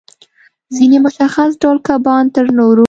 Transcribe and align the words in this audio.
ځینې 0.75 0.97
مشخص 1.05 1.51
ډول 1.61 1.77
کبان 1.87 2.23
تر 2.35 2.45
نورو 2.57 2.79